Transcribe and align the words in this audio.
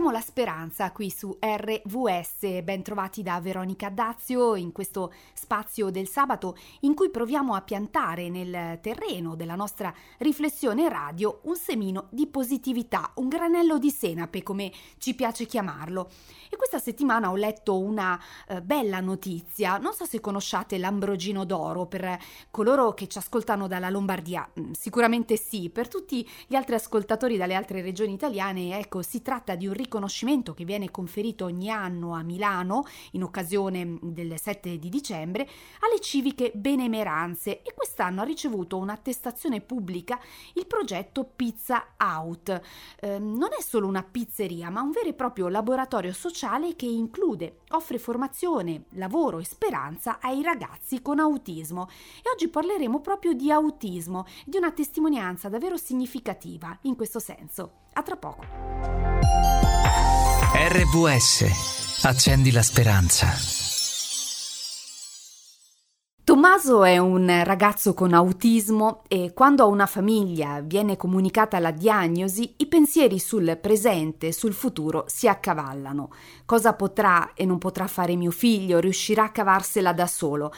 Sentiamo 0.00 0.18
la 0.18 0.26
speranza 0.26 0.92
qui 0.92 1.10
su 1.10 1.36
RVS, 1.38 2.62
ben 2.62 2.82
trovati 2.82 3.22
da 3.22 3.38
Veronica 3.38 3.90
Dazio 3.90 4.54
in 4.54 4.72
questo 4.72 5.12
spazio 5.34 5.90
del 5.90 6.08
sabato 6.08 6.56
in 6.80 6.94
cui 6.94 7.10
proviamo 7.10 7.52
a 7.52 7.60
piantare 7.60 8.30
nel 8.30 8.78
terreno 8.80 9.34
della 9.34 9.56
nostra 9.56 9.92
riflessione 10.16 10.88
radio 10.88 11.40
un 11.42 11.54
semino 11.54 12.06
di 12.08 12.26
positività, 12.28 13.12
un 13.16 13.28
granello 13.28 13.76
di 13.76 13.90
senape 13.90 14.42
come 14.42 14.72
ci 14.96 15.14
piace 15.14 15.44
chiamarlo. 15.44 16.08
E 16.48 16.56
questa 16.56 16.78
settimana 16.78 17.30
ho 17.30 17.36
letto 17.36 17.78
una 17.78 18.18
eh, 18.48 18.62
bella 18.62 19.00
notizia, 19.00 19.76
non 19.76 19.92
so 19.92 20.06
se 20.06 20.18
conosciate 20.18 20.78
l'Ambrogino 20.78 21.44
d'Oro 21.44 21.84
per 21.84 22.18
coloro 22.50 22.94
che 22.94 23.06
ci 23.06 23.18
ascoltano 23.18 23.68
dalla 23.68 23.90
Lombardia, 23.90 24.48
mm, 24.58 24.72
sicuramente 24.72 25.36
sì, 25.36 25.68
per 25.68 25.88
tutti 25.88 26.26
gli 26.46 26.54
altri 26.54 26.76
ascoltatori 26.76 27.36
dalle 27.36 27.54
altre 27.54 27.82
regioni 27.82 28.14
italiane, 28.14 28.78
ecco, 28.78 29.02
si 29.02 29.20
tratta 29.20 29.54
di 29.54 29.66
un 29.66 29.74
riconoscimento 29.90 30.54
che 30.54 30.64
viene 30.64 30.92
conferito 30.92 31.46
ogni 31.46 31.68
anno 31.68 32.14
a 32.14 32.22
Milano 32.22 32.86
in 33.12 33.24
occasione 33.24 33.84
mm, 33.84 33.96
del 34.02 34.38
7 34.38 34.78
di 34.78 34.88
dicembre 34.88 35.48
alle 35.80 36.00
civiche 36.00 36.52
benemeranze 36.54 37.62
e 37.62 37.74
quest'anno 37.74 38.20
ha 38.20 38.24
ricevuto 38.24 38.78
un'attestazione 38.78 39.60
pubblica 39.60 40.20
il 40.54 40.66
progetto 40.66 41.24
Pizza 41.24 41.94
Out. 41.96 42.60
Eh, 43.00 43.18
non 43.18 43.48
è 43.58 43.60
solo 43.60 43.88
una 43.88 44.04
pizzeria, 44.04 44.70
ma 44.70 44.80
un 44.80 44.92
vero 44.92 45.08
e 45.08 45.14
proprio 45.14 45.48
laboratorio 45.48 46.12
sociale 46.12 46.76
che 46.76 46.86
include, 46.86 47.62
offre 47.70 47.98
formazione, 47.98 48.84
lavoro 48.90 49.40
e 49.40 49.44
speranza 49.44 50.20
ai 50.20 50.42
ragazzi 50.42 51.02
con 51.02 51.18
autismo. 51.18 51.88
E 52.22 52.30
oggi 52.32 52.48
parleremo 52.48 53.00
proprio 53.00 53.32
di 53.32 53.50
autismo 53.50 54.24
di 54.46 54.56
una 54.56 54.70
testimonianza 54.70 55.48
davvero 55.48 55.76
significativa 55.76 56.78
in 56.82 56.94
questo 56.94 57.18
senso. 57.18 57.88
A 57.94 58.02
tra 58.02 58.16
poco. 58.16 59.19
RVS. 60.52 62.02
Accendi 62.04 62.50
la 62.50 62.62
speranza. 62.62 63.28
Tommaso 66.24 66.82
è 66.82 66.98
un 66.98 67.42
ragazzo 67.44 67.94
con 67.94 68.12
autismo 68.12 69.04
e 69.06 69.32
quando 69.32 69.62
a 69.62 69.66
una 69.66 69.86
famiglia 69.86 70.60
viene 70.60 70.96
comunicata 70.96 71.60
la 71.60 71.70
diagnosi, 71.70 72.54
i 72.58 72.66
pensieri 72.66 73.20
sul 73.20 73.58
presente 73.60 74.28
e 74.28 74.32
sul 74.32 74.52
futuro 74.52 75.04
si 75.06 75.28
accavallano. 75.28 76.10
Cosa 76.44 76.74
potrà 76.74 77.32
e 77.34 77.44
non 77.44 77.58
potrà 77.58 77.86
fare 77.86 78.16
mio 78.16 78.32
figlio? 78.32 78.80
Riuscirà 78.80 79.24
a 79.24 79.30
cavarsela 79.30 79.92
da 79.92 80.08
solo? 80.08 80.52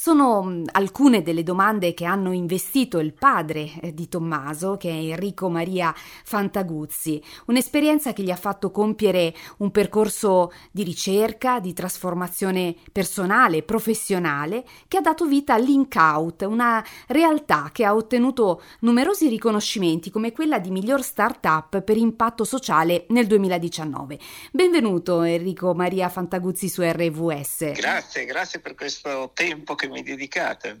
Sono 0.00 0.44
mm, 0.44 0.66
alcune 0.74 1.22
delle 1.22 1.42
domande 1.42 1.92
che 1.92 2.04
hanno 2.04 2.30
investito 2.30 3.00
il 3.00 3.12
padre 3.12 3.68
eh, 3.80 3.92
di 3.92 4.08
Tommaso, 4.08 4.76
che 4.76 4.88
è 4.88 4.92
Enrico 4.92 5.50
Maria 5.50 5.92
Fantaguzzi, 5.92 7.20
un'esperienza 7.46 8.12
che 8.12 8.22
gli 8.22 8.30
ha 8.30 8.36
fatto 8.36 8.70
compiere 8.70 9.34
un 9.56 9.72
percorso 9.72 10.52
di 10.70 10.84
ricerca, 10.84 11.58
di 11.58 11.72
trasformazione 11.72 12.76
personale, 12.92 13.64
professionale, 13.64 14.64
che 14.86 14.98
ha 14.98 15.00
dato 15.00 15.26
vita 15.26 15.54
a 15.54 15.58
Linkout, 15.58 16.42
una 16.42 16.82
realtà 17.08 17.70
che 17.72 17.84
ha 17.84 17.92
ottenuto 17.92 18.62
numerosi 18.80 19.28
riconoscimenti 19.28 20.10
come 20.10 20.30
quella 20.30 20.60
di 20.60 20.70
miglior 20.70 21.02
startup 21.02 21.82
per 21.82 21.96
impatto 21.96 22.44
sociale 22.44 23.06
nel 23.08 23.26
2019. 23.26 24.16
Benvenuto 24.52 25.22
Enrico 25.22 25.74
Maria 25.74 26.08
Fantaguzzi 26.08 26.68
su 26.68 26.82
RVS. 26.82 27.72
Grazie, 27.72 28.24
grazie 28.26 28.60
per 28.60 28.76
questo 28.76 29.32
tempo 29.34 29.74
che 29.74 29.86
mi 29.88 30.02
dedicate. 30.02 30.78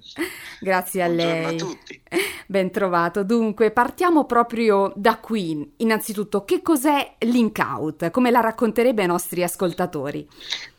Grazie 0.60 1.02
a 1.02 1.06
Buongiorno 1.06 1.32
lei. 1.32 1.54
a 1.54 1.58
tutti. 1.58 2.02
Ben 2.46 2.70
trovato. 2.70 3.24
Dunque, 3.24 3.70
partiamo 3.70 4.24
proprio 4.24 4.92
da 4.96 5.18
qui. 5.18 5.74
Innanzitutto, 5.78 6.44
che 6.44 6.62
cos'è 6.62 7.16
Linkout? 7.18 8.10
Come 8.10 8.30
la 8.30 8.40
racconterebbe 8.40 9.02
ai 9.02 9.08
nostri 9.08 9.42
ascoltatori? 9.42 10.26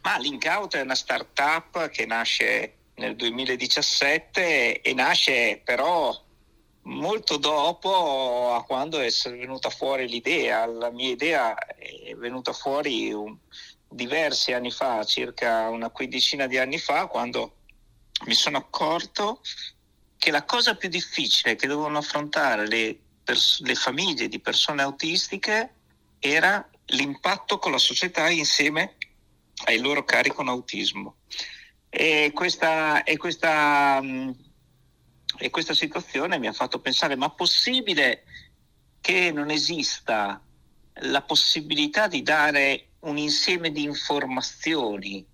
Ma 0.02 0.18
Linkout 0.18 0.78
è 0.78 0.82
una 0.82 0.96
startup 0.96 1.90
che 1.90 2.06
nasce 2.08 2.74
nel 2.96 3.16
2017 3.16 4.82
e 4.82 4.94
nasce 4.94 5.62
però 5.64 6.12
molto 6.84 7.38
dopo 7.38 8.54
a 8.56 8.64
quando 8.64 9.00
è 9.00 9.10
venuta 9.26 9.70
fuori 9.70 10.08
l'idea. 10.08 10.66
La 10.66 10.90
mia 10.90 11.12
idea 11.12 11.56
è 11.56 12.16
venuta 12.16 12.52
fuori 12.52 13.12
un, 13.14 13.38
diversi 13.90 14.54
anni 14.54 14.72
fa, 14.72 15.04
circa 15.04 15.70
una 15.70 15.90
quindicina 15.90 16.48
di 16.48 16.58
anni 16.58 16.78
fa, 16.78 17.08
quando 17.08 17.54
mi 18.30 18.36
sono 18.36 18.58
accorto 18.58 19.42
che 20.16 20.30
la 20.30 20.46
cosa 20.46 20.76
più 20.76 20.88
difficile 20.88 21.56
che 21.56 21.66
dovevano 21.66 21.98
affrontare 21.98 22.68
le, 22.68 22.96
pers- 23.24 23.60
le 23.62 23.74
famiglie 23.74 24.28
di 24.28 24.40
persone 24.40 24.84
autistiche 24.84 25.74
era 26.20 26.70
l'impatto 26.88 27.58
con 27.58 27.72
la 27.72 27.80
società 27.80 28.30
insieme 28.30 28.98
ai 29.66 29.80
loro 29.80 30.04
cari 30.04 30.30
con 30.30 30.48
autismo. 30.48 31.16
E 31.90 32.30
questa, 32.36 33.02
e 33.02 33.18
questa, 33.18 34.00
e 34.00 35.50
questa 35.50 35.74
situazione 35.74 36.38
mi 36.38 36.48
ha 36.48 36.54
fatto 36.54 36.80
pensare, 36.80 37.16
ma 37.16 37.32
possibile 37.32 38.26
che 39.02 39.32
non 39.32 39.50
esista 39.50 40.40
la 41.02 41.22
possibilità 41.24 42.08
di 42.08 42.22
dare 42.22 42.90
un 43.00 43.18
insieme 43.18 43.72
di 43.72 43.82
informazioni 43.82 45.26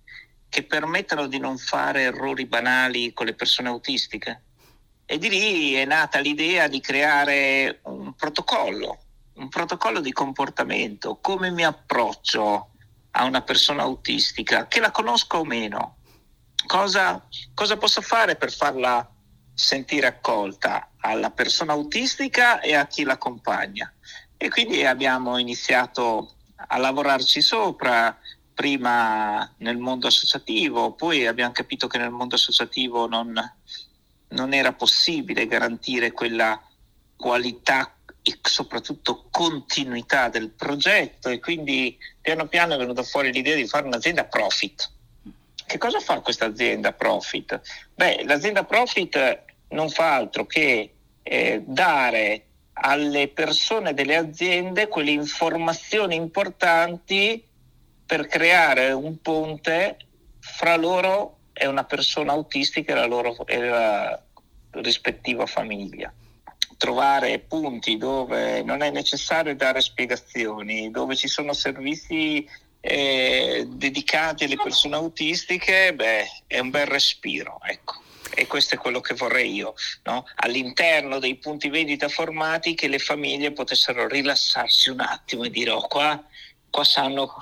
che 0.56 0.62
permettano 0.62 1.26
di 1.26 1.38
non 1.38 1.58
fare 1.58 2.04
errori 2.04 2.46
banali 2.46 3.12
con 3.12 3.26
le 3.26 3.34
persone 3.34 3.68
autistiche. 3.68 4.44
E 5.04 5.18
di 5.18 5.28
lì 5.28 5.74
è 5.74 5.84
nata 5.84 6.18
l'idea 6.18 6.66
di 6.66 6.80
creare 6.80 7.80
un 7.82 8.14
protocollo, 8.14 8.98
un 9.34 9.50
protocollo 9.50 10.00
di 10.00 10.12
comportamento, 10.12 11.18
come 11.20 11.50
mi 11.50 11.62
approccio 11.62 12.70
a 13.10 13.24
una 13.24 13.42
persona 13.42 13.82
autistica, 13.82 14.66
che 14.66 14.80
la 14.80 14.90
conosco 14.90 15.36
o 15.36 15.44
meno, 15.44 15.98
cosa, 16.66 17.22
cosa 17.52 17.76
posso 17.76 18.00
fare 18.00 18.36
per 18.36 18.50
farla 18.50 19.06
sentire 19.52 20.06
accolta 20.06 20.92
alla 21.00 21.32
persona 21.32 21.74
autistica 21.74 22.60
e 22.60 22.74
a 22.74 22.86
chi 22.86 23.04
l'accompagna. 23.04 23.92
E 24.38 24.48
quindi 24.48 24.86
abbiamo 24.86 25.36
iniziato 25.36 26.36
a 26.68 26.78
lavorarci 26.78 27.42
sopra, 27.42 28.18
prima 28.56 29.54
nel 29.58 29.76
mondo 29.76 30.06
associativo, 30.06 30.92
poi 30.92 31.26
abbiamo 31.26 31.52
capito 31.52 31.88
che 31.88 31.98
nel 31.98 32.10
mondo 32.10 32.36
associativo 32.36 33.06
non, 33.06 33.34
non 34.28 34.54
era 34.54 34.72
possibile 34.72 35.46
garantire 35.46 36.12
quella 36.12 36.58
qualità 37.16 37.94
e 38.22 38.38
soprattutto 38.40 39.26
continuità 39.30 40.30
del 40.30 40.52
progetto 40.52 41.28
e 41.28 41.38
quindi 41.38 41.98
piano 42.18 42.46
piano 42.46 42.72
è 42.72 42.78
venuta 42.78 43.02
fuori 43.02 43.30
l'idea 43.30 43.54
di 43.54 43.66
fare 43.66 43.86
un'azienda 43.86 44.24
profit. 44.24 44.90
Che 45.66 45.76
cosa 45.76 46.00
fa 46.00 46.20
questa 46.20 46.46
azienda 46.46 46.92
profit? 46.92 47.60
Beh, 47.94 48.24
l'azienda 48.24 48.64
profit 48.64 49.44
non 49.68 49.90
fa 49.90 50.14
altro 50.14 50.46
che 50.46 50.94
eh, 51.22 51.62
dare 51.66 52.46
alle 52.72 53.28
persone 53.28 53.92
delle 53.92 54.16
aziende 54.16 54.88
quelle 54.88 55.10
informazioni 55.10 56.14
importanti 56.14 57.44
per 58.06 58.26
creare 58.28 58.92
un 58.92 59.20
ponte 59.20 59.96
fra 60.38 60.76
loro 60.76 61.38
e 61.52 61.66
una 61.66 61.84
persona 61.84 62.32
autistica 62.32 62.92
e 62.92 62.96
la 62.96 63.06
loro 63.06 63.46
e 63.46 63.58
la 63.58 64.22
rispettiva 64.70 65.46
famiglia. 65.46 66.12
Trovare 66.76 67.38
punti 67.40 67.96
dove 67.96 68.62
non 68.62 68.82
è 68.82 68.90
necessario 68.90 69.56
dare 69.56 69.80
spiegazioni, 69.80 70.90
dove 70.90 71.16
ci 71.16 71.26
sono 71.26 71.52
servizi 71.52 72.46
eh, 72.80 73.66
dedicati 73.68 74.44
alle 74.44 74.58
persone 74.62 74.96
autistiche, 74.96 75.94
beh, 75.94 76.26
è 76.46 76.58
un 76.58 76.70
bel 76.70 76.86
respiro, 76.86 77.58
ecco. 77.64 78.04
E 78.34 78.46
questo 78.46 78.74
è 78.74 78.78
quello 78.78 79.00
che 79.00 79.14
vorrei 79.14 79.54
io, 79.54 79.74
no? 80.02 80.26
all'interno 80.36 81.18
dei 81.18 81.36
punti 81.36 81.70
vendita 81.70 82.08
formati 82.08 82.74
che 82.74 82.88
le 82.88 82.98
famiglie 82.98 83.52
potessero 83.52 84.06
rilassarsi 84.08 84.90
un 84.90 85.00
attimo 85.00 85.44
e 85.44 85.50
dire 85.50 85.70
oh 85.70 85.86
qua, 85.86 86.22
qua 86.68 86.84
sanno 86.84 87.32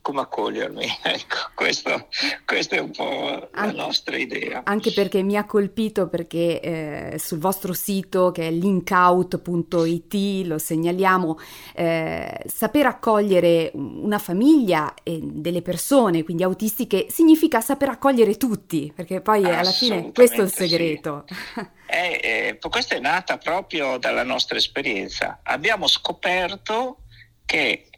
come 0.00 0.20
accogliermi. 0.20 0.88
Ecco, 1.10 1.36
questo, 1.54 2.08
questa 2.44 2.76
è 2.76 2.78
un 2.78 2.92
po' 2.92 3.48
anche, 3.52 3.76
la 3.76 3.84
nostra 3.84 4.16
idea. 4.16 4.62
Anche 4.64 4.92
perché 4.92 5.22
mi 5.22 5.36
ha 5.36 5.44
colpito 5.44 6.08
perché 6.08 6.60
eh, 6.60 7.18
sul 7.18 7.38
vostro 7.38 7.72
sito 7.72 8.30
che 8.30 8.46
è 8.46 8.50
linkout.it, 8.50 10.46
lo 10.46 10.58
segnaliamo, 10.58 11.38
eh, 11.74 12.42
saper 12.46 12.86
accogliere 12.86 13.70
una 13.74 14.18
famiglia 14.18 14.94
e 15.02 15.18
delle 15.20 15.62
persone, 15.62 16.22
quindi 16.22 16.42
autistiche, 16.42 17.06
significa 17.10 17.60
saper 17.60 17.88
accogliere 17.88 18.36
tutti, 18.36 18.92
perché 18.94 19.20
poi 19.20 19.44
alla 19.44 19.70
fine 19.70 20.12
questo 20.12 20.42
è 20.42 20.44
il 20.44 20.52
segreto. 20.52 21.24
Sì. 21.26 21.66
È, 21.90 22.20
eh, 22.22 22.68
questa 22.68 22.94
è 22.94 23.00
nata 23.00 23.36
proprio 23.36 23.98
dalla 23.98 24.22
nostra 24.22 24.56
esperienza. 24.56 25.40
Abbiamo 25.42 25.88
scoperto 25.88 26.98
che 27.44 27.89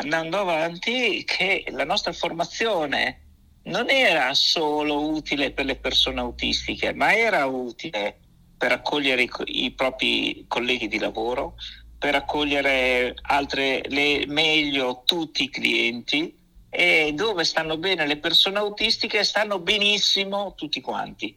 andando 0.00 0.38
avanti 0.38 1.24
che 1.24 1.64
la 1.70 1.84
nostra 1.84 2.12
formazione 2.12 3.22
non 3.64 3.90
era 3.90 4.32
solo 4.34 5.08
utile 5.10 5.50
per 5.50 5.64
le 5.66 5.76
persone 5.76 6.20
autistiche, 6.20 6.92
ma 6.92 7.14
era 7.14 7.44
utile 7.46 8.18
per 8.56 8.72
accogliere 8.72 9.22
i, 9.22 9.30
i 9.44 9.70
propri 9.72 10.44
colleghi 10.48 10.88
di 10.88 10.98
lavoro, 10.98 11.54
per 11.98 12.14
accogliere 12.14 13.14
altre, 13.22 13.82
le, 13.88 14.24
meglio 14.26 15.02
tutti 15.04 15.44
i 15.44 15.50
clienti 15.50 16.36
e 16.70 17.12
dove 17.14 17.44
stanno 17.44 17.78
bene 17.78 18.06
le 18.06 18.18
persone 18.18 18.58
autistiche 18.58 19.24
stanno 19.24 19.58
benissimo 19.58 20.54
tutti 20.54 20.80
quanti. 20.80 21.36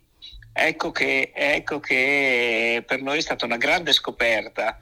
Ecco 0.54 0.92
che, 0.92 1.32
ecco 1.34 1.80
che 1.80 2.84
per 2.86 3.02
noi 3.02 3.18
è 3.18 3.22
stata 3.22 3.46
una 3.46 3.58
grande 3.58 3.94
scoperta. 3.94 4.78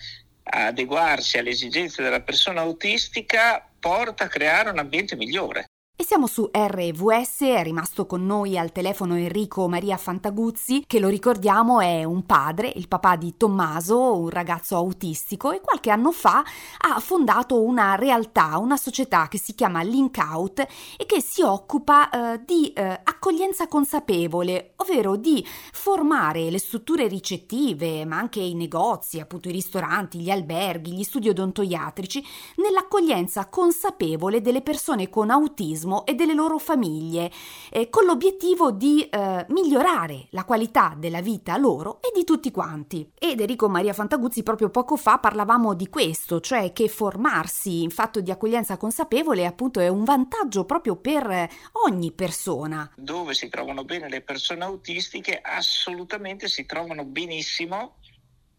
Adeguarsi 0.51 1.37
alle 1.37 1.51
esigenze 1.51 2.01
della 2.01 2.21
persona 2.21 2.61
autistica 2.61 3.63
porta 3.79 4.23
a 4.25 4.27
creare 4.27 4.69
un 4.69 4.79
ambiente 4.79 5.15
migliore. 5.15 5.67
E 6.01 6.05
siamo 6.05 6.27
su 6.27 6.49
RVS, 6.49 7.41
è 7.41 7.61
rimasto 7.61 8.05
con 8.05 8.25
noi 8.25 8.57
al 8.57 8.71
telefono 8.71 9.17
Enrico 9.17 9.67
Maria 9.67 9.97
Fantaguzzi, 9.97 10.85
che 10.87 10.97
lo 10.97 11.09
ricordiamo 11.09 11.81
è 11.81 12.05
un 12.05 12.25
padre, 12.25 12.71
il 12.73 12.87
papà 12.87 13.17
di 13.17 13.35
Tommaso, 13.35 14.15
un 14.15 14.29
ragazzo 14.29 14.77
autistico, 14.77 15.51
e 15.51 15.59
qualche 15.59 15.89
anno 15.89 16.13
fa 16.13 16.41
ha 16.77 16.99
fondato 17.01 17.61
una 17.61 17.95
realtà, 17.95 18.57
una 18.59 18.77
società 18.77 19.27
che 19.27 19.37
si 19.37 19.53
chiama 19.53 19.81
Link 19.81 20.17
Out 20.19 20.59
e 20.95 21.05
che 21.05 21.21
si 21.21 21.41
occupa 21.41 22.09
eh, 22.09 22.43
di 22.45 22.71
eh, 22.71 23.01
accoglienza 23.03 23.67
consapevole, 23.67 24.75
ovvero 24.77 25.17
di 25.17 25.45
formare 25.73 26.49
le 26.49 26.59
strutture 26.59 27.09
ricettive, 27.09 28.05
ma 28.05 28.15
anche 28.15 28.39
i 28.39 28.53
negozi, 28.53 29.19
appunto 29.19 29.49
i 29.49 29.51
ristoranti, 29.51 30.19
gli 30.19 30.29
alberghi, 30.29 30.93
gli 30.93 31.03
studi 31.03 31.27
odontoiatrici, 31.27 32.25
nell'accoglienza 32.55 33.49
consapevole 33.49 34.39
delle 34.39 34.61
persone 34.61 35.09
con 35.09 35.29
autismo 35.29 35.87
autismo 35.89 36.05
e 36.05 36.13
delle 36.13 36.33
loro 36.33 36.57
famiglie, 36.59 37.31
eh, 37.71 37.89
con 37.89 38.05
l'obiettivo 38.05 38.71
di 38.71 39.01
eh, 39.09 39.45
migliorare 39.49 40.27
la 40.31 40.45
qualità 40.45 40.93
della 40.95 41.21
vita 41.21 41.57
loro 41.57 41.99
e 42.01 42.11
di 42.13 42.23
tutti 42.23 42.51
quanti. 42.51 43.11
Ed 43.17 43.39
Enrico 43.39 43.67
Maria 43.67 43.93
Fantaguzzi 43.93 44.43
proprio 44.43 44.69
poco 44.69 44.95
fa 44.95 45.17
parlavamo 45.17 45.73
di 45.73 45.89
questo, 45.89 46.39
cioè 46.39 46.71
che 46.71 46.87
formarsi 46.87 47.81
in 47.81 47.89
fatto 47.89 48.21
di 48.21 48.31
accoglienza 48.31 48.77
consapevole 48.77 49.45
appunto 49.45 49.79
è 49.79 49.87
un 49.87 50.03
vantaggio 50.03 50.65
proprio 50.65 50.95
per 50.95 51.49
ogni 51.85 52.11
persona. 52.11 52.89
Dove 52.95 53.33
si 53.33 53.49
trovano 53.49 53.83
bene 53.83 54.09
le 54.09 54.21
persone 54.21 54.63
autistiche, 54.63 55.39
assolutamente 55.41 56.47
si 56.47 56.65
trovano 56.65 57.03
benissimo 57.03 57.95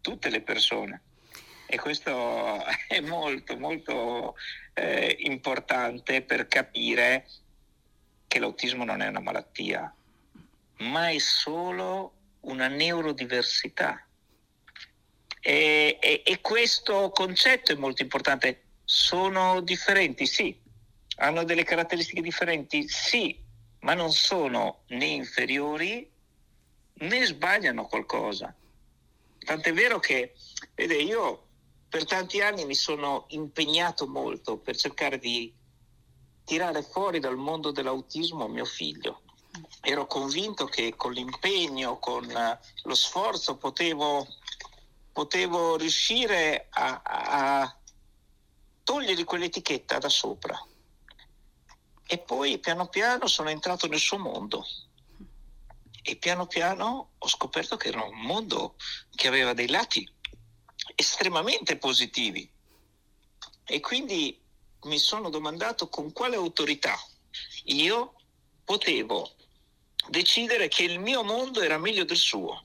tutte 0.01 0.29
le 0.29 0.41
persone 0.41 1.03
e 1.71 1.79
questo 1.79 2.65
è 2.87 2.99
molto 2.99 3.57
molto 3.57 4.35
eh, 4.73 5.15
importante 5.21 6.21
per 6.21 6.47
capire 6.47 7.25
che 8.27 8.39
l'autismo 8.39 8.83
non 8.83 9.01
è 9.01 9.07
una 9.07 9.21
malattia, 9.21 9.93
ma 10.79 11.09
è 11.09 11.17
solo 11.17 12.13
una 12.41 12.67
neurodiversità. 12.67 14.05
E, 15.39 15.97
e, 15.99 16.21
e 16.25 16.41
questo 16.41 17.09
concetto 17.11 17.71
è 17.71 17.75
molto 17.75 18.01
importante. 18.01 18.63
Sono 18.83 19.61
differenti, 19.61 20.25
sì. 20.25 20.59
Hanno 21.17 21.43
delle 21.45 21.63
caratteristiche 21.63 22.21
differenti, 22.21 22.87
sì, 22.89 23.37
ma 23.79 23.93
non 23.93 24.11
sono 24.11 24.83
né 24.87 25.05
inferiori 25.05 26.09
né 26.93 27.25
sbagliano 27.25 27.85
qualcosa. 27.87 28.53
Tant'è 29.39 29.73
vero 29.73 29.99
che, 29.99 30.33
vede, 30.75 30.95
io 30.95 31.47
per 31.91 32.05
tanti 32.05 32.39
anni 32.39 32.63
mi 32.63 32.73
sono 32.73 33.25
impegnato 33.31 34.07
molto 34.07 34.57
per 34.57 34.77
cercare 34.77 35.19
di 35.19 35.53
tirare 36.45 36.83
fuori 36.83 37.19
dal 37.19 37.35
mondo 37.35 37.71
dell'autismo 37.71 38.47
mio 38.47 38.63
figlio. 38.63 39.23
Ero 39.81 40.07
convinto 40.07 40.63
che 40.67 40.95
con 40.95 41.11
l'impegno, 41.11 41.99
con 41.99 42.31
eh, 42.31 42.59
lo 42.83 42.95
sforzo 42.95 43.57
potevo, 43.57 44.25
potevo 45.11 45.75
riuscire 45.75 46.67
a, 46.69 47.01
a 47.03 47.77
togliergli 48.83 49.25
quell'etichetta 49.25 49.97
da 49.97 50.07
sopra. 50.07 50.57
E 52.07 52.17
poi 52.19 52.57
piano 52.59 52.87
piano 52.87 53.27
sono 53.27 53.49
entrato 53.49 53.87
nel 53.87 53.99
suo 53.99 54.17
mondo 54.17 54.65
e 56.01 56.15
piano 56.15 56.47
piano 56.47 57.11
ho 57.17 57.27
scoperto 57.27 57.75
che 57.75 57.89
era 57.89 58.01
un 58.01 58.21
mondo 58.21 58.75
che 59.13 59.27
aveva 59.27 59.51
dei 59.51 59.67
lati 59.67 60.09
estremamente 61.01 61.77
positivi. 61.77 62.49
E 63.65 63.79
quindi 63.79 64.39
mi 64.83 64.97
sono 64.97 65.29
domandato 65.29 65.89
con 65.89 66.11
quale 66.11 66.35
autorità 66.35 66.97
io 67.65 68.13
potevo 68.63 69.31
decidere 70.09 70.67
che 70.67 70.83
il 70.83 70.99
mio 70.99 71.23
mondo 71.23 71.61
era 71.61 71.77
meglio 71.77 72.05
del 72.05 72.17
suo, 72.17 72.61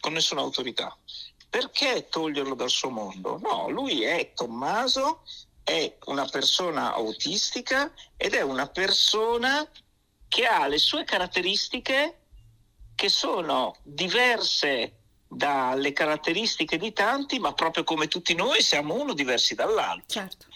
con 0.00 0.12
nessuna 0.12 0.40
autorità. 0.40 0.96
Perché 1.48 2.08
toglierlo 2.08 2.54
dal 2.54 2.70
suo 2.70 2.90
mondo? 2.90 3.38
No, 3.38 3.68
lui 3.68 4.02
è 4.02 4.32
Tommaso, 4.34 5.22
è 5.64 5.98
una 6.06 6.26
persona 6.26 6.94
autistica 6.94 7.92
ed 8.16 8.34
è 8.34 8.42
una 8.42 8.68
persona 8.68 9.68
che 10.28 10.46
ha 10.46 10.66
le 10.66 10.78
sue 10.78 11.04
caratteristiche 11.04 12.20
che 12.94 13.08
sono 13.08 13.76
diverse 13.82 14.99
dalle 15.32 15.92
caratteristiche 15.92 16.76
di 16.76 16.92
tanti, 16.92 17.38
ma 17.38 17.52
proprio 17.54 17.84
come 17.84 18.08
tutti 18.08 18.34
noi 18.34 18.62
siamo 18.62 18.94
uno 18.94 19.14
diversi 19.14 19.54
dall'altro. 19.54 20.06
Certo. 20.08 20.46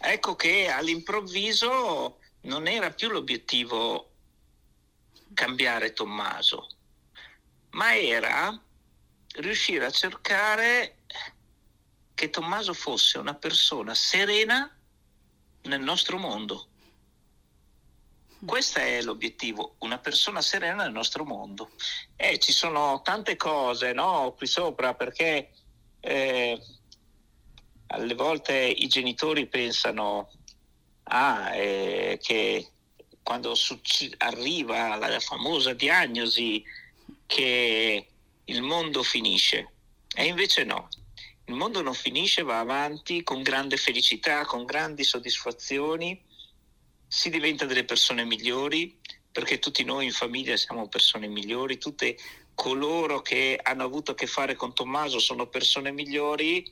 Ecco 0.00 0.34
che 0.36 0.68
all'improvviso 0.68 2.18
non 2.42 2.66
era 2.66 2.90
più 2.90 3.10
l'obiettivo 3.10 4.10
cambiare 5.34 5.92
Tommaso, 5.92 6.66
ma 7.70 7.94
era 7.94 8.58
riuscire 9.36 9.84
a 9.84 9.90
cercare 9.90 11.00
che 12.14 12.30
Tommaso 12.30 12.72
fosse 12.72 13.18
una 13.18 13.34
persona 13.34 13.94
serena 13.94 14.74
nel 15.62 15.80
nostro 15.80 16.16
mondo 16.16 16.68
questo 18.44 18.78
è 18.78 19.02
l'obiettivo, 19.02 19.76
una 19.78 19.98
persona 19.98 20.40
serena 20.40 20.84
nel 20.84 20.92
nostro 20.92 21.24
mondo. 21.24 21.70
E 22.16 22.38
ci 22.38 22.52
sono 22.52 23.00
tante 23.02 23.36
cose 23.36 23.92
no, 23.92 24.34
qui 24.36 24.46
sopra 24.46 24.94
perché 24.94 25.50
eh, 26.00 26.60
alle 27.88 28.14
volte 28.14 28.54
i 28.54 28.86
genitori 28.86 29.46
pensano 29.46 30.30
ah, 31.04 31.54
eh, 31.54 32.18
che 32.22 32.68
quando 33.22 33.54
succ- 33.54 34.14
arriva 34.18 34.96
la 34.96 35.20
famosa 35.20 35.72
diagnosi 35.72 36.62
che 37.26 38.06
il 38.44 38.62
mondo 38.62 39.02
finisce. 39.02 39.70
E 40.14 40.26
invece 40.26 40.64
no, 40.64 40.88
il 41.46 41.54
mondo 41.54 41.82
non 41.82 41.94
finisce, 41.94 42.42
va 42.42 42.58
avanti 42.58 43.22
con 43.22 43.42
grande 43.42 43.76
felicità, 43.76 44.44
con 44.44 44.64
grandi 44.64 45.04
soddisfazioni 45.04 46.23
si 47.14 47.30
diventa 47.30 47.64
delle 47.64 47.84
persone 47.84 48.24
migliori, 48.24 48.98
perché 49.30 49.60
tutti 49.60 49.84
noi 49.84 50.06
in 50.06 50.10
famiglia 50.10 50.56
siamo 50.56 50.88
persone 50.88 51.28
migliori, 51.28 51.78
tutte 51.78 52.18
coloro 52.56 53.22
che 53.22 53.56
hanno 53.62 53.84
avuto 53.84 54.10
a 54.10 54.14
che 54.16 54.26
fare 54.26 54.56
con 54.56 54.74
Tommaso 54.74 55.20
sono 55.20 55.46
persone 55.46 55.92
migliori 55.92 56.68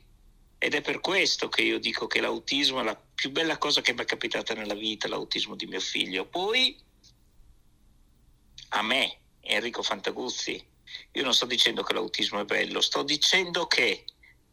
ed 0.57 0.73
è 0.73 0.81
per 0.81 0.99
questo 0.99 1.47
che 1.47 1.61
io 1.61 1.79
dico 1.79 2.07
che 2.07 2.19
l'autismo 2.19 2.81
è 2.81 2.83
la 2.83 2.95
più 2.95 3.31
bella 3.31 3.57
cosa 3.57 3.79
che 3.79 3.93
mi 3.93 4.01
è 4.01 4.05
capitata 4.05 4.53
nella 4.53 4.73
vita, 4.73 5.07
l'autismo 5.07 5.55
di 5.55 5.65
mio 5.65 5.79
figlio. 5.79 6.25
Poi 6.25 6.77
a 8.69 8.81
me, 8.81 9.19
Enrico 9.39 9.81
Fantaguzzi, 9.81 10.61
io 11.13 11.23
non 11.23 11.33
sto 11.33 11.45
dicendo 11.45 11.83
che 11.83 11.93
l'autismo 11.93 12.41
è 12.41 12.45
bello, 12.45 12.81
sto 12.81 13.03
dicendo 13.03 13.65
che 13.65 14.03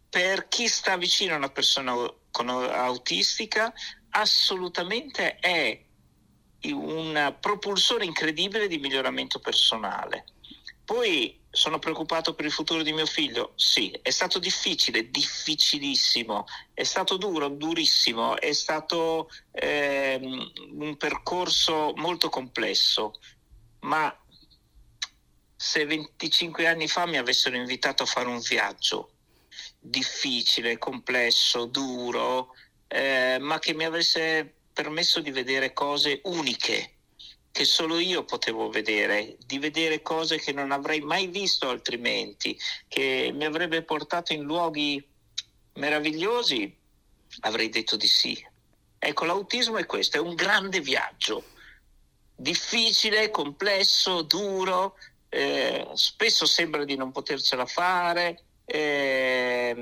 per 0.09 0.47
chi 0.47 0.68
sta 0.68 0.97
vicino 0.97 1.35
a 1.35 1.38
una 1.38 1.50
persona 1.50 1.92
autistica 2.32 3.75
assolutamente 4.11 5.37
è 5.37 5.85
un 6.73 7.37
propulsore 7.40 8.05
incredibile 8.05 8.69
di 8.69 8.79
miglioramento 8.79 9.38
personale. 9.38 10.25
Poi 10.85 11.40
sono 11.50 11.79
preoccupato 11.79 12.35
per 12.35 12.45
il 12.45 12.52
futuro 12.52 12.83
di 12.83 12.93
mio 12.93 13.07
figlio? 13.07 13.52
Sì, 13.57 13.90
è 14.02 14.11
stato 14.11 14.38
difficile, 14.38 15.11
difficilissimo, 15.11 16.47
è 16.75 16.83
stato 16.83 17.17
duro, 17.17 17.49
durissimo, 17.49 18.37
è 18.37 18.52
stato 18.52 19.31
ehm, 19.52 20.52
un 20.81 20.97
percorso 20.97 21.93
molto 21.97 22.29
complesso, 22.29 23.12
ma 23.81 24.14
se 25.57 25.85
25 25.85 26.67
anni 26.67 26.88
fa 26.88 27.07
mi 27.07 27.19
avessero 27.19 27.57
invitato 27.57 28.02
a 28.02 28.07
fare 28.07 28.29
un 28.29 28.40
viaggio 28.40 29.12
difficile, 29.79 30.79
complesso, 30.79 31.67
duro, 31.67 32.55
eh, 32.92 33.38
ma 33.40 33.61
che 33.61 33.73
mi 33.73 33.85
avesse 33.85 34.52
permesso 34.73 35.20
di 35.20 35.30
vedere 35.30 35.73
cose 35.73 36.20
uniche 36.25 36.94
che 37.52 37.64
solo 37.64 37.99
io 37.99 38.25
potevo 38.25 38.68
vedere, 38.68 39.37
di 39.44 39.59
vedere 39.59 40.02
cose 40.02 40.38
che 40.38 40.52
non 40.52 40.70
avrei 40.73 41.00
mai 41.00 41.26
visto 41.26 41.68
altrimenti, 41.68 42.59
che 42.87 43.30
mi 43.35 43.44
avrebbe 43.44 43.82
portato 43.82 44.32
in 44.32 44.42
luoghi 44.42 45.04
meravigliosi, 45.75 46.76
avrei 47.40 47.68
detto 47.68 47.97
di 47.97 48.06
sì. 48.06 48.47
Ecco, 48.99 49.25
l'autismo 49.25 49.78
è 49.78 49.87
questo, 49.87 50.16
è 50.16 50.20
un 50.20 50.35
grande 50.35 50.80
viaggio, 50.80 51.44
difficile, 52.37 53.30
complesso, 53.30 54.23
duro, 54.23 54.97
eh, 55.28 55.88
spesso 55.94 56.47
sembra 56.47 56.85
di 56.85 56.97
non 56.97 57.11
potercela 57.11 57.66
fare, 57.66 58.44
eh, 58.64 59.75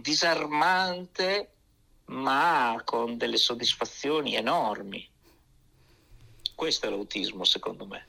disarmante 0.00 1.52
ma 2.12 2.80
con 2.84 3.16
delle 3.16 3.36
soddisfazioni 3.36 4.34
enormi. 4.36 5.08
Questo 6.54 6.86
è 6.86 6.90
l'autismo 6.90 7.44
secondo 7.44 7.86
me. 7.86 8.06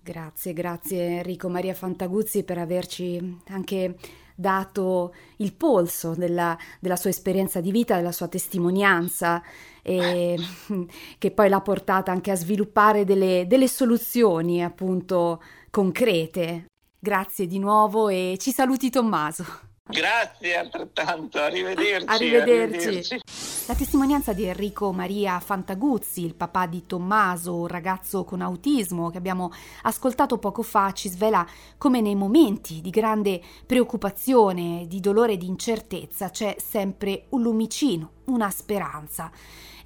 Grazie, 0.00 0.52
grazie 0.52 1.18
Enrico 1.18 1.48
Maria 1.48 1.74
Fantaguzzi 1.74 2.44
per 2.44 2.56
averci 2.56 3.40
anche 3.48 3.96
dato 4.34 5.14
il 5.38 5.52
polso 5.52 6.14
della, 6.14 6.56
della, 6.80 6.96
sua 6.96 7.10
esperienza 7.10 7.60
di 7.60 7.72
vita, 7.72 7.96
della 7.96 8.12
sua 8.12 8.28
testimonianza, 8.28 9.42
e, 9.82 10.38
che 11.18 11.30
poi 11.32 11.48
l'ha 11.48 11.60
portata 11.60 12.12
anche 12.12 12.30
a 12.30 12.36
sviluppare 12.36 13.04
delle, 13.04 13.46
delle 13.48 13.68
soluzioni 13.68 14.62
appunto 14.64 15.42
concrete. 15.70 16.66
Grazie 16.98 17.46
di 17.46 17.58
nuovo 17.58 18.08
e 18.08 18.36
ci 18.38 18.52
saluti 18.52 18.90
Tommaso. 18.90 19.67
Grazie 19.88 20.56
altrettanto, 20.56 21.40
arrivederci, 21.40 22.06
arrivederci. 22.06 22.86
arrivederci. 22.86 23.20
La 23.68 23.74
testimonianza 23.74 24.32
di 24.32 24.44
Enrico 24.44 24.92
Maria 24.92 25.40
Fantaguzzi, 25.40 26.24
il 26.24 26.34
papà 26.34 26.66
di 26.66 26.86
Tommaso, 26.86 27.54
un 27.54 27.66
ragazzo 27.66 28.24
con 28.24 28.40
autismo 28.40 29.10
che 29.10 29.18
abbiamo 29.18 29.50
ascoltato 29.82 30.38
poco 30.38 30.62
fa, 30.62 30.92
ci 30.92 31.08
svela 31.08 31.46
come 31.76 32.00
nei 32.00 32.14
momenti 32.14 32.80
di 32.80 32.90
grande 32.90 33.42
preoccupazione, 33.66 34.86
di 34.86 35.00
dolore 35.00 35.32
e 35.32 35.36
di 35.36 35.46
incertezza 35.46 36.30
c'è 36.30 36.56
sempre 36.58 37.26
un 37.30 37.42
lumicino, 37.42 38.10
una 38.24 38.50
speranza. 38.50 39.30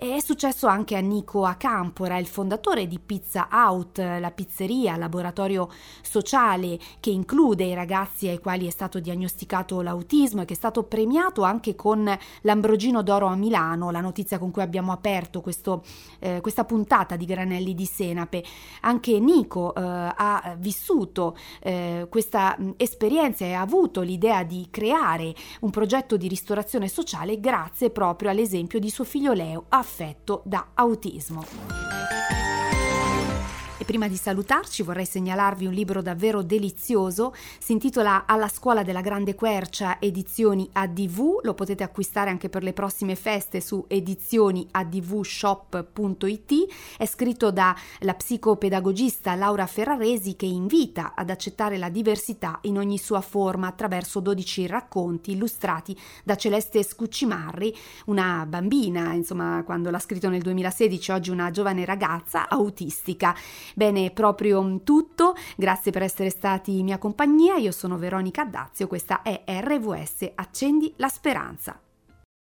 E 0.02 0.16
è 0.16 0.20
successo 0.20 0.66
anche 0.66 0.96
a 0.96 1.00
Nico 1.00 1.44
Acampora, 1.44 2.18
il 2.18 2.26
fondatore 2.26 2.88
di 2.88 2.98
Pizza 2.98 3.46
Out, 3.52 3.98
la 3.98 4.32
pizzeria, 4.32 4.96
laboratorio 4.96 5.68
sociale 6.00 6.76
che 6.98 7.10
include 7.10 7.62
i 7.62 7.74
ragazzi 7.74 8.26
ai 8.26 8.40
quali 8.40 8.66
è 8.66 8.70
stato 8.70 8.98
diagnosticato 8.98 9.80
l'autismo 9.80 10.42
e 10.42 10.44
che 10.44 10.54
è 10.54 10.56
stato 10.56 10.82
premiato 10.82 11.42
anche 11.42 11.76
con 11.76 12.18
l'Ambrogino 12.40 13.04
d'Oro 13.04 13.26
a 13.26 13.36
Milano, 13.36 13.92
la 13.92 14.00
notizia 14.00 14.40
con 14.40 14.50
cui 14.50 14.62
abbiamo 14.62 14.90
aperto 14.90 15.40
questo, 15.40 15.84
eh, 16.18 16.40
questa 16.40 16.64
puntata 16.64 17.14
di 17.14 17.24
Granelli 17.24 17.72
di 17.72 17.86
Senape. 17.86 18.42
Anche 18.80 19.20
Nico 19.20 19.72
eh, 19.72 19.80
ha 19.82 20.56
vissuto 20.58 21.36
eh, 21.60 22.08
questa 22.10 22.56
esperienza 22.76 23.44
e 23.44 23.52
ha 23.52 23.60
avuto 23.60 24.00
l'idea 24.00 24.42
di 24.42 24.66
creare 24.68 25.32
un 25.60 25.70
progetto 25.70 26.16
di 26.16 26.26
ristorazione 26.26 26.88
sociale 26.88 27.38
grazie 27.38 27.90
proprio 27.90 28.30
all'esempio 28.30 28.80
di 28.80 28.90
suo 28.90 29.04
figlio 29.04 29.32
Leo, 29.32 29.66
affetto 29.92 30.40
da 30.46 30.68
autismo. 30.74 31.91
E 33.82 33.84
prima 33.84 34.06
di 34.06 34.14
salutarci 34.14 34.84
vorrei 34.84 35.04
segnalarvi 35.04 35.66
un 35.66 35.72
libro 35.72 36.02
davvero 36.02 36.42
delizioso, 36.42 37.34
si 37.58 37.72
intitola 37.72 38.26
Alla 38.26 38.46
scuola 38.46 38.84
della 38.84 39.00
grande 39.00 39.34
quercia, 39.34 39.98
edizioni 39.98 40.68
ADV, 40.70 41.40
lo 41.42 41.54
potete 41.54 41.82
acquistare 41.82 42.30
anche 42.30 42.48
per 42.48 42.62
le 42.62 42.74
prossime 42.74 43.16
feste 43.16 43.60
su 43.60 43.84
edizioniadvshop.it, 43.88 46.52
è 46.96 47.06
scritto 47.06 47.50
dalla 47.50 48.14
psicopedagogista 48.16 49.34
Laura 49.34 49.66
Ferraresi 49.66 50.36
che 50.36 50.46
invita 50.46 51.14
ad 51.16 51.30
accettare 51.30 51.76
la 51.76 51.88
diversità 51.88 52.60
in 52.62 52.78
ogni 52.78 52.98
sua 52.98 53.20
forma 53.20 53.66
attraverso 53.66 54.20
12 54.20 54.68
racconti 54.68 55.32
illustrati 55.32 55.98
da 56.22 56.36
Celeste 56.36 56.84
Scuccimarri, 56.84 57.76
una 58.04 58.46
bambina, 58.46 59.12
insomma, 59.12 59.64
quando 59.64 59.90
l'ha 59.90 59.98
scritto 59.98 60.28
nel 60.28 60.42
2016, 60.42 61.10
oggi 61.10 61.30
una 61.30 61.50
giovane 61.50 61.84
ragazza 61.84 62.48
autistica. 62.48 63.34
Bene, 63.74 64.10
proprio 64.10 64.80
tutto. 64.84 65.34
Grazie 65.56 65.92
per 65.92 66.02
essere 66.02 66.30
stati 66.30 66.78
in 66.78 66.84
mia 66.84 66.98
compagnia. 66.98 67.56
Io 67.56 67.72
sono 67.72 67.98
Veronica 67.98 68.44
Dazio, 68.44 68.86
questa 68.86 69.22
è 69.22 69.42
RVS 69.46 70.32
Accendi 70.34 70.92
la 70.96 71.08
Speranza. 71.08 71.81